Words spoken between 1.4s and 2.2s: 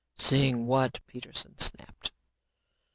snapped.